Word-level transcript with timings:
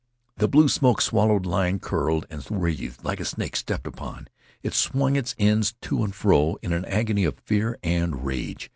The 0.37 0.47
blue 0.47 0.67
smoke 0.67 0.99
swallowed 0.99 1.45
line 1.45 1.77
curled 1.77 2.25
and 2.31 2.43
writhed 2.49 3.05
like 3.05 3.19
a 3.19 3.25
snake 3.25 3.55
stepped 3.55 3.85
upon. 3.85 4.29
It 4.63 4.73
swung 4.73 5.15
its 5.15 5.35
ends 5.37 5.75
to 5.81 6.03
and 6.03 6.11
fro 6.15 6.57
in 6.63 6.73
an 6.73 6.85
agony 6.85 7.23
of 7.23 7.37
fear 7.37 7.77
and 7.83 8.25
rage. 8.25 8.67